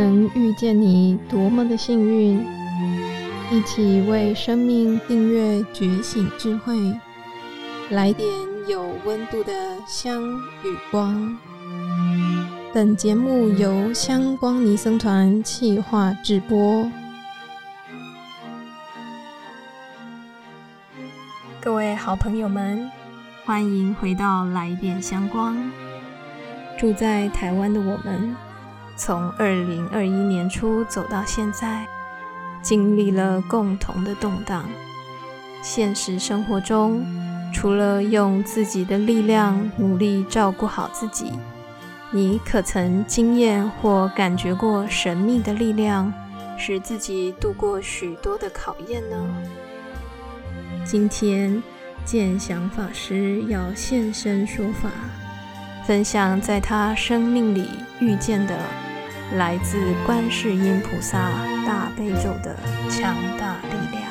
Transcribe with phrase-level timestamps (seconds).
[0.00, 2.42] 能遇见你多么的幸运！
[3.50, 6.74] 一起为生命订阅觉醒智慧，
[7.90, 8.26] 来点
[8.66, 9.52] 有温度的
[9.86, 10.22] 香
[10.64, 11.36] 与光。
[12.72, 16.90] 本节目由香光尼僧团企划制播。
[21.60, 22.90] 各位好朋友们，
[23.44, 25.58] 欢迎回到来点香光。
[26.78, 28.34] 住在台湾的我们，
[29.02, 31.86] 从二零二一年初走到现在，
[32.60, 34.68] 经历了共同的动荡。
[35.62, 37.02] 现实生活中，
[37.50, 41.32] 除了用自己的力量努力照顾好自己，
[42.10, 46.12] 你可曾经验或感觉过神秘的力量，
[46.58, 49.16] 使自己度过许多的考验呢？
[50.84, 51.62] 今天，
[52.04, 54.90] 见祥法师要现身说法。
[55.86, 57.66] 分享在他生命里
[57.98, 58.54] 遇见的
[59.36, 61.30] 来自观世音菩萨
[61.64, 62.56] 大悲咒的
[62.90, 64.02] 强大力量。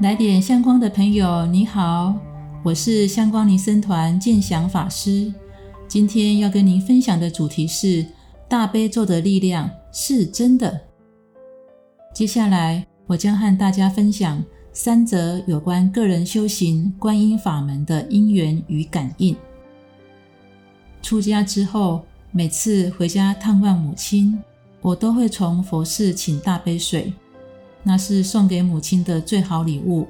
[0.00, 2.14] 来点香光的朋友，你好，
[2.62, 5.32] 我是香光尼僧团建祥法师。
[5.88, 8.04] 今天要跟您分享的主题是
[8.46, 10.78] 大悲咒的力量是真的。
[12.12, 14.44] 接下来，我将和大家分享。
[14.74, 19.36] 三则有关个人修行观音法门的因缘与感应。
[21.02, 24.42] 出家之后，每次回家探望母亲，
[24.80, 27.12] 我都会从佛寺请大杯水，
[27.82, 30.08] 那是送给母亲的最好礼物。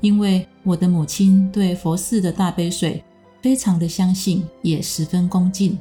[0.00, 3.04] 因为我的母亲对佛寺的大杯水
[3.40, 5.78] 非常的相信，也十分恭敬。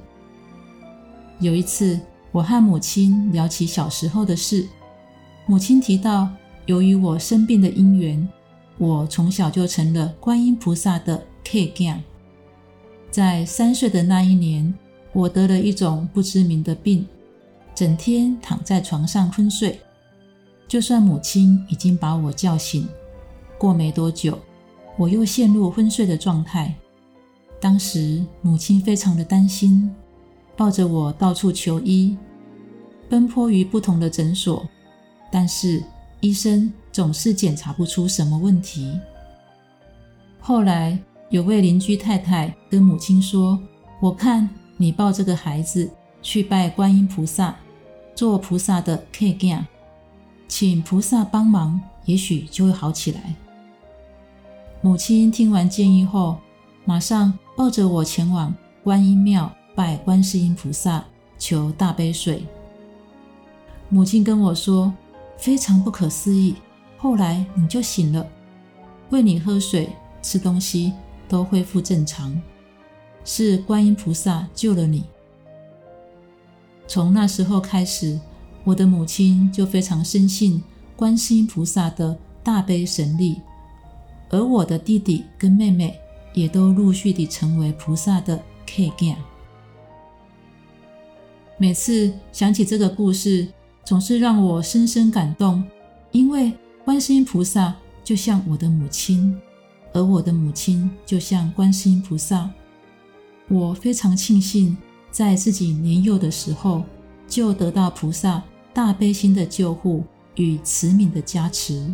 [1.40, 2.00] 有一次，
[2.32, 4.68] 我和母亲聊起小时候的事，
[5.48, 6.30] 母亲提到。
[6.72, 8.26] 由于我生病的因缘，
[8.78, 12.02] 我从小就成了观音菩萨的 K 将。
[13.10, 14.74] 在三岁的那一年，
[15.12, 17.06] 我得了一种不知名的病，
[17.76, 19.82] 整天躺在床上昏睡。
[20.66, 22.88] 就算母亲已经把我叫醒，
[23.58, 24.40] 过没多久，
[24.96, 26.74] 我又陷入昏睡的状态。
[27.60, 29.94] 当时母亲非常的担心，
[30.56, 32.18] 抱着我到处求医，
[33.10, 34.66] 奔波于不同的诊所，
[35.30, 35.84] 但是。
[36.22, 39.00] 医生总是检查不出什么问题。
[40.40, 40.98] 后来
[41.30, 43.60] 有位邻居太太跟母亲说
[44.00, 45.90] ：“我看你抱这个孩子
[46.22, 47.56] 去拜观音菩萨，
[48.14, 49.66] 做菩萨的 K 将，
[50.48, 53.36] 请菩萨帮忙，也许就会好起来。”
[54.82, 56.38] 母亲听完建议后，
[56.86, 58.54] 马上抱着我前往
[58.84, 61.04] 观音庙拜观世音菩萨，
[61.40, 62.46] 求大杯水。
[63.90, 64.94] 母亲跟我说。
[65.42, 66.56] 非常不可思议。
[66.98, 68.26] 后来你就醒了，
[69.10, 69.90] 喂你喝水、
[70.22, 70.94] 吃东西
[71.28, 72.40] 都恢复正常，
[73.26, 75.04] 是观音菩萨救了你。
[76.88, 78.20] 从那时候开始，
[78.64, 80.64] 我的母亲就非常深信
[80.96, 83.42] 观世音菩萨的大悲神力，
[84.30, 86.00] 而我的弟弟跟妹妹
[86.36, 89.16] 也都陆续地成为菩萨的 K 将。
[91.58, 93.48] 每次想起这个故事。
[93.92, 95.62] 总是让我深深感动，
[96.12, 96.54] 因为
[96.86, 97.76] 观世音菩萨
[98.06, 99.38] 就像我的母亲，
[99.92, 102.50] 而我的母亲就像观世音菩萨。
[103.50, 104.78] 我非常庆幸，
[105.12, 106.86] 在自己年幼的时候
[107.28, 108.42] 就得到菩萨
[108.74, 111.94] 大悲心的救护与慈悯的加持。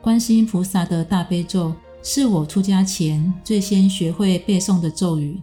[0.00, 1.74] 观世音菩萨的大悲咒
[2.04, 5.42] 是我出家前最先学会背诵的咒语。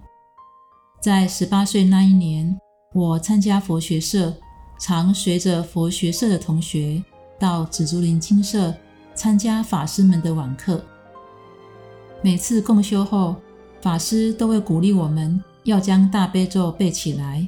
[1.01, 2.57] 在十八岁那一年，
[2.93, 4.33] 我参加佛学社。
[4.79, 7.03] 常随着佛学社的同学
[7.37, 8.73] 到紫竹林精舍
[9.13, 10.81] 参加法师们的晚课。
[12.21, 13.35] 每次共修后，
[13.81, 17.45] 法师都会鼓励我们要将大悲咒背起来。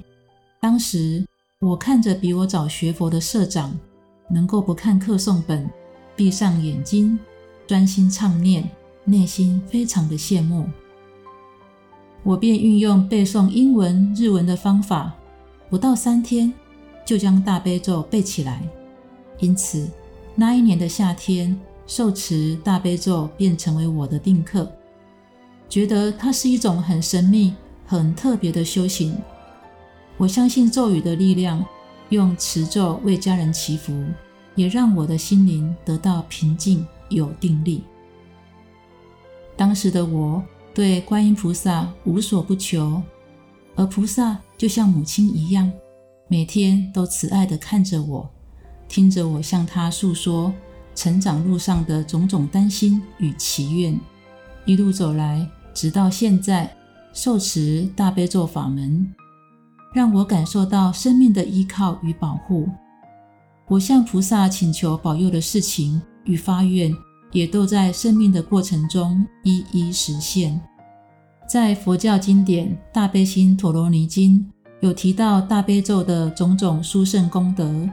[0.59, 1.25] 当时
[1.59, 3.73] 我看着比我早学佛的社长
[4.29, 5.69] 能够不看课诵本，
[6.15, 7.17] 闭上眼睛
[7.65, 8.69] 专心唱念，
[9.05, 10.69] 内心非常的羡慕。
[12.23, 15.13] 我便运用背诵英文、日文的方法，
[15.69, 16.53] 不到三天。
[17.05, 18.61] 就将大悲咒背起来，
[19.39, 19.89] 因此
[20.35, 24.71] 那一年的夏天，受持大悲咒便成为我的定课。
[25.67, 27.53] 觉得它是一种很神秘、
[27.85, 29.17] 很特别的修行。
[30.17, 31.65] 我相信咒语的力量，
[32.09, 34.05] 用持咒为家人祈福，
[34.55, 37.83] 也让我的心灵得到平静、有定力。
[39.55, 40.43] 当时的我
[40.73, 43.01] 对观音菩萨无所不求，
[43.75, 45.71] 而菩萨就像母亲一样。
[46.31, 48.31] 每天都慈爱地看着我，
[48.87, 50.53] 听着我向他诉说
[50.95, 53.99] 成长路上的种种担心与祈愿。
[54.63, 56.73] 一路走来，直到现在，
[57.11, 59.13] 受持大悲咒法门，
[59.93, 62.69] 让我感受到生命的依靠与保护。
[63.67, 66.95] 我向菩萨请求保佑的事情与发愿，
[67.33, 70.61] 也都在生命的过程中一一实现。
[71.45, 74.39] 在佛教经典《大悲心陀罗尼经》
[74.81, 77.89] 有提到大悲咒的种种殊胜功德，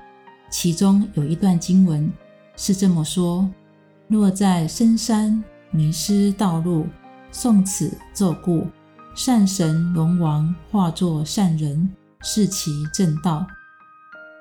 [0.51, 2.11] 其中有一段经文
[2.57, 3.49] 是这么说
[4.09, 6.87] ：“若在深山迷失道路，
[7.33, 8.67] 诵此咒故，
[9.15, 11.89] 善神龙王化作善人，
[12.23, 13.47] 示其正道。”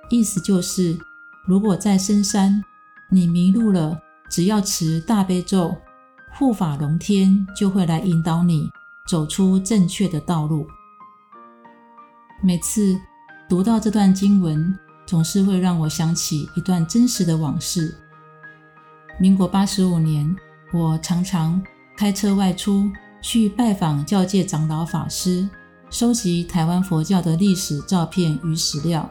[0.09, 0.97] 意思就是。
[1.45, 2.61] 如果在深山，
[3.09, 3.97] 你迷路了，
[4.29, 5.73] 只要持大悲咒，
[6.33, 8.69] 护法龙天就会来引导你
[9.07, 10.67] 走出正确的道路。
[12.39, 12.99] 每次
[13.49, 17.95] 读到这段经文，总是会让我想起一段真实的往事。
[19.19, 20.35] 民国八十五年，
[20.71, 21.59] 我常常
[21.97, 22.91] 开车外出
[23.23, 25.49] 去拜访教界长老法师，
[25.89, 29.09] 收集台湾佛教的历史照片与史料。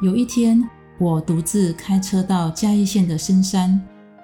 [0.00, 0.66] 有一天，
[0.98, 3.78] 我独自开车到嘉义县的深山，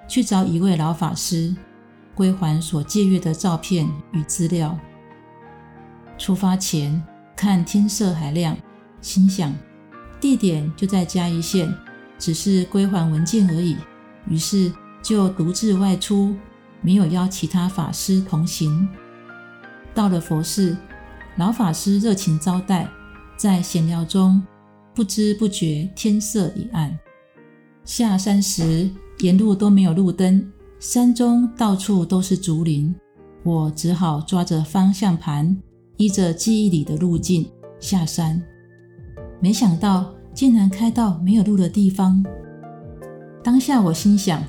[0.07, 1.55] 去找一位老法师
[2.15, 4.75] 归还所借阅的照片与资料。
[6.17, 7.01] 出发前
[7.39, 8.53] 看天色还亮，
[8.99, 9.55] 心想
[10.19, 11.73] 地点就在嘉义县，
[12.17, 13.77] 只是归还文件而已，
[14.27, 14.69] 于是
[15.01, 16.35] 就独自外出，
[16.81, 18.85] 没有邀其他法师同行。
[19.93, 20.75] 到了佛寺，
[21.37, 22.85] 老法师热情招待，
[23.37, 24.45] 在闲聊中。
[24.93, 26.99] 不知不觉，天色已暗。
[27.85, 28.89] 下山时，
[29.19, 30.45] 沿路都没有路灯，
[30.77, 32.93] 山中到处都是竹林。
[33.43, 35.55] 我只好抓着方向盘，
[35.99, 37.45] 依着记忆里的路径
[37.77, 38.41] 下山。
[39.41, 42.23] 没想到，竟然开到没有路的地方。
[43.43, 44.41] 当下我心想：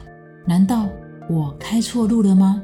[0.47, 0.89] 难道
[1.29, 2.63] 我开错路了吗？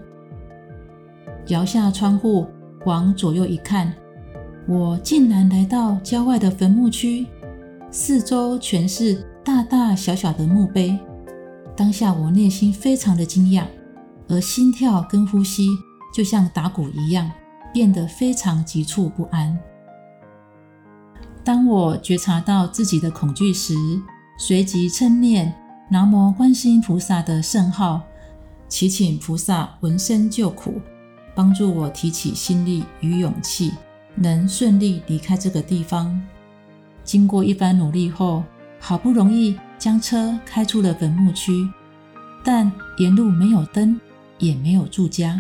[1.48, 2.46] 摇下窗户，
[2.84, 3.92] 往左右一看，
[4.68, 7.26] 我竟然来到郊外的坟墓区。
[7.90, 10.96] 四周全是大大小小的墓碑，
[11.76, 13.64] 当下我内心非常的惊讶，
[14.28, 15.66] 而心跳跟呼吸
[16.14, 17.28] 就像打鼓一样，
[17.76, 19.54] 变得非常急促不安。
[21.44, 23.74] 当我觉察到自己的恐惧时，
[24.38, 25.54] 随即称念
[25.90, 28.00] 南无观世音菩萨的圣号，
[28.66, 30.80] 祈请菩萨闻声救苦，
[31.34, 33.74] 帮助我提起心力与勇气，
[34.14, 36.18] 能顺利离开这个地方。
[37.04, 38.42] 经过一番努力后，
[38.80, 41.68] 好不容易将车开出了坟墓区，
[42.42, 44.00] 但沿路没有灯，
[44.38, 45.38] 也没有住家，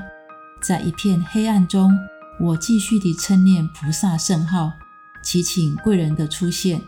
[0.62, 1.90] 在一片黑暗中，
[2.38, 4.72] 我继续地称念菩萨圣号，
[5.22, 6.80] 祈请贵人的出现。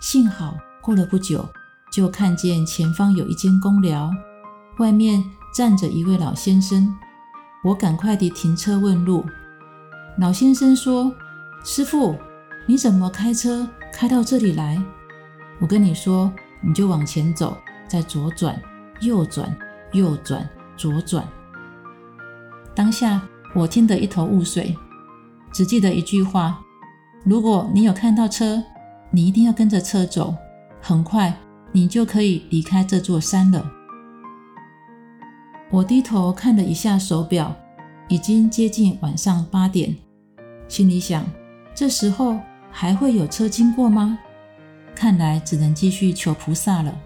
[0.00, 1.48] 幸好过了不久，
[1.92, 4.10] 就看见前方有一间公寮，
[4.78, 5.22] 外面
[5.54, 6.92] 站着一位老先生。
[7.62, 9.24] 我赶快地停车问路，
[10.18, 11.14] 老先生说
[11.62, 12.18] ：“师傅，
[12.66, 14.82] 你怎么开车？”开到这里来，
[15.60, 16.32] 我跟你说，
[16.62, 17.56] 你就往前走，
[17.86, 18.60] 再左转、
[19.00, 19.54] 右转、
[19.92, 21.28] 右转、左转。
[22.74, 23.20] 当下
[23.54, 24.76] 我听得一头雾水，
[25.52, 26.60] 只记得一句话：
[27.24, 28.62] 如果你有看到车，
[29.10, 30.34] 你一定要跟着车走，
[30.80, 31.34] 很快
[31.72, 33.70] 你就可以离开这座山了。
[35.70, 37.54] 我低头看了一下手表，
[38.08, 39.96] 已经接近晚上八点，
[40.68, 41.24] 心里想：
[41.74, 42.38] 这时候。
[42.72, 44.16] 还会有车经过吗？
[44.94, 46.96] 看来只能继续求菩萨了。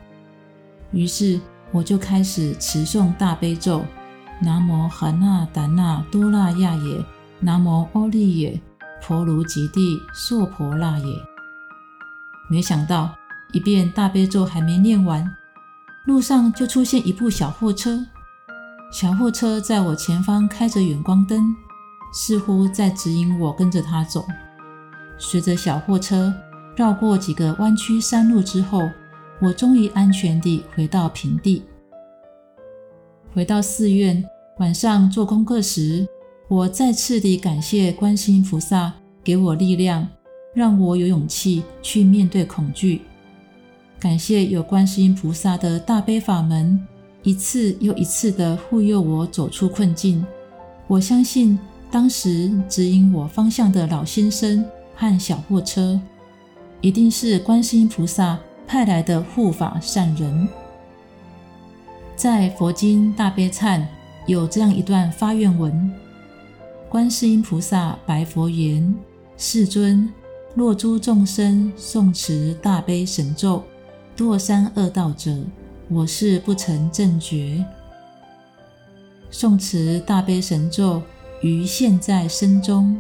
[0.91, 1.41] 于是
[1.73, 3.83] 我就开始持诵大悲咒：
[4.41, 7.05] 南无含那达那多那亚耶，
[7.41, 8.61] 南无阿利耶
[9.03, 11.17] 婆卢吉帝娑婆那耶。
[12.51, 13.15] 没想到
[13.53, 15.27] 一遍大悲咒还没念完，
[16.07, 18.05] 路上就出现一部小货车。
[18.93, 21.55] 小货车在我前方开着远光灯，
[22.13, 24.25] 似乎在指引我跟着它走。
[25.19, 26.33] 随着小货车
[26.77, 28.89] 绕过几个弯曲山路之后，
[29.41, 31.63] 我终于安全地回到平地。
[33.35, 34.25] 回到寺院，
[34.59, 36.07] 晚上做功课时，
[36.47, 38.93] 我再次地感谢观世音菩萨
[39.25, 40.07] 给我力量，
[40.55, 43.03] 让我有勇气去面对恐惧。
[43.99, 46.81] 感谢有观世音菩萨的大悲法门，
[47.25, 50.25] 一次又一次地护佑我走出困境。
[50.87, 51.59] 我相信，
[51.91, 54.65] 当时指引我方向的老先生。
[54.97, 56.01] 和小货车
[56.81, 60.49] 一定是观世音菩萨派来的护法善人。
[62.17, 63.85] 在佛经大悲忏
[64.27, 65.93] 有这样一段发愿文：
[66.89, 68.95] 观世音菩萨白佛言
[69.37, 70.09] ：“世尊，
[70.55, 73.63] 若诸众生诵持大悲神咒，
[74.17, 75.37] 堕三恶道者，
[75.89, 77.65] 我是不成正觉。
[79.31, 81.03] 诵持大悲神咒
[81.43, 82.97] 于现在生中。”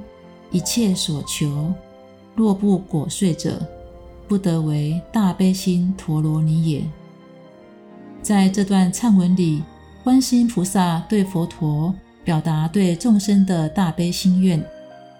[0.51, 1.73] 一切所求，
[2.37, 3.61] 若不果遂者，
[4.29, 6.85] 不得为大悲心陀罗尼也。
[8.25, 9.63] 在这段忏文里，
[10.03, 14.65] 观世音菩萨对佛陀表达对众生的大悲心愿，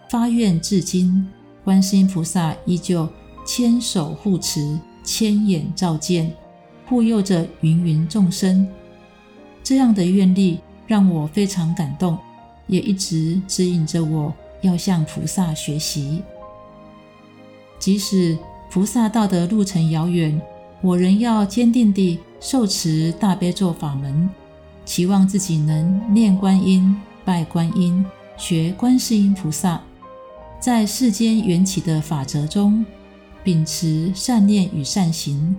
[0.09, 1.29] 发愿至今，
[1.63, 3.07] 观世音菩萨依旧
[3.47, 6.35] 千手护持，千眼照见，
[6.87, 8.67] 护佑着芸芸众生。
[9.63, 12.17] 这样的愿力让我非常感动，
[12.69, 14.33] 也一直指引着我
[14.63, 16.23] 要向菩萨学习。
[17.79, 18.39] 即使
[18.71, 20.41] 菩萨道的路程遥远，
[20.81, 22.19] 我仍要坚定地。
[22.45, 24.29] 受持大悲咒法门，
[24.85, 28.05] 期望自己能念观音、拜观音、
[28.37, 29.81] 学观世音菩萨，
[30.61, 32.85] 在世间缘起的法则中，
[33.43, 35.57] 秉持善念与善行，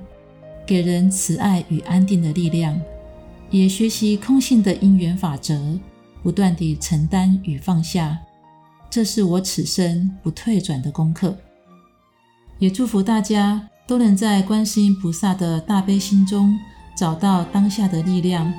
[0.64, 2.80] 给人慈爱与安定的力量，
[3.50, 5.80] 也学习空性的因缘法则，
[6.22, 8.16] 不断地承担与放下，
[8.92, 11.36] 这是我此生不退转的功课。
[12.60, 16.56] 也祝福大家都能在观世音菩萨的大悲心中。
[16.96, 18.52] 找到当下的力量。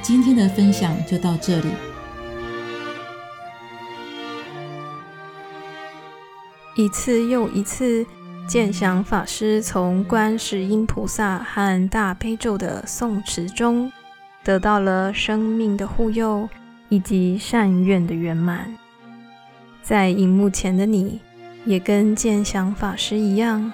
[0.00, 1.68] 今天的分享就到这里。
[6.74, 8.04] 一次又一次，
[8.48, 13.92] 见祥法师从观世音菩萨和大悲咒的诵持中，
[14.42, 16.48] 得到了生命的护佑
[16.88, 18.74] 以及善愿的圆满。
[19.82, 21.20] 在荧幕前的你，
[21.66, 23.70] 也跟见祥法师一样。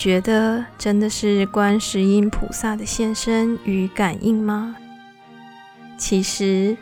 [0.00, 4.74] 觉得真的是观世音菩萨的现身与感应吗？
[5.98, 6.74] 其实，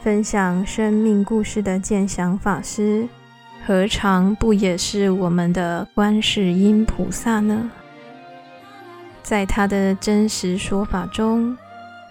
[0.00, 3.08] 分享生命故事的见祥法师，
[3.66, 7.68] 何尝不也是我们的观世音菩萨呢？
[9.20, 11.56] 在他的真实说法中，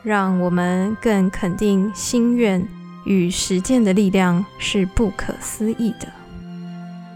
[0.04, 2.62] 让我们更肯定心愿
[3.06, 6.10] 与实践的力量是不可思议的。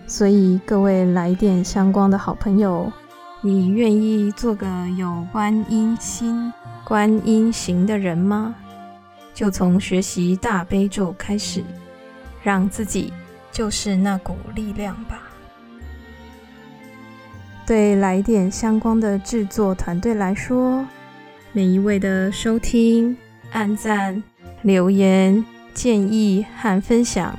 [0.07, 2.89] 所以，各位来电相关的好朋友。
[3.45, 4.65] 你愿意做个
[4.97, 6.49] 有观音心、
[6.85, 8.55] 观音行的人吗？
[9.33, 11.61] 就从学习大悲咒开始，
[12.41, 13.11] 让自己
[13.51, 15.23] 就是那股力量吧。
[17.67, 20.87] 对来点相关的制作团队来说，
[21.51, 23.17] 每一位的收听、
[23.51, 24.23] 按赞、
[24.61, 27.37] 留言、建议和分享，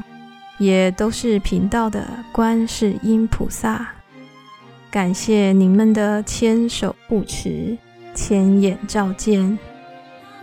[0.59, 3.94] 也都是频道的观世音菩萨。
[4.95, 7.77] 感谢您们的牵手护持、
[8.15, 9.59] 千眼照见，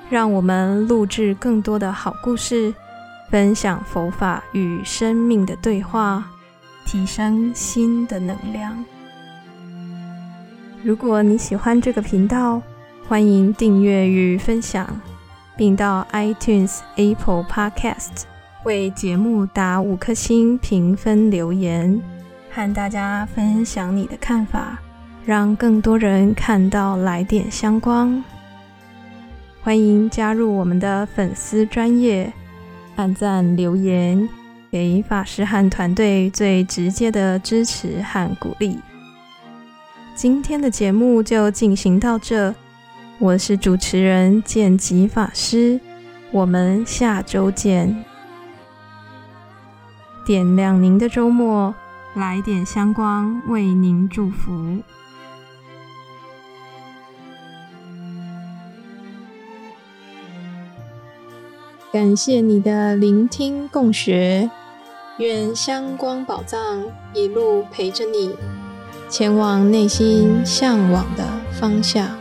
[0.10, 2.74] 让我们录制更多的好故事，
[3.30, 6.26] 分享佛法与生命的对话，
[6.86, 8.84] 提升心的能量。
[10.84, 12.62] 如果你喜欢这个频道，
[13.08, 14.86] 欢迎订阅与分享，
[15.56, 18.24] 并到 iTunes、Apple Podcast
[18.66, 22.02] 为节目打五颗星评分留言。
[22.54, 24.78] 和大家分享你的看法，
[25.26, 28.24] 让更多人看到来点香光。
[29.64, 32.32] 欢迎加入我们的粉丝专业，
[32.96, 34.28] 按赞留言，
[34.70, 38.80] 给法师和团队最直接的支持和鼓励。
[40.14, 42.54] 今天的节目就进行到这，
[43.18, 45.80] 我是主持人剑吉法师，
[46.32, 48.04] 我们下周见。
[50.26, 51.74] 点亮您的周末。
[52.14, 54.78] 来点香光，为您祝福。
[61.92, 64.50] 感谢你的聆听共学，
[65.18, 68.36] 愿香光宝藏一路陪着你，
[69.10, 72.21] 前往内心向往的方向。